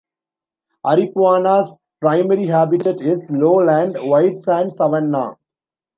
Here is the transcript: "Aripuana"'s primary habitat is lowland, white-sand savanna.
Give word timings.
"Aripuana"'s 0.83 1.77
primary 1.99 2.47
habitat 2.47 3.01
is 3.01 3.27
lowland, 3.29 3.95
white-sand 3.99 4.73
savanna. 4.73 5.35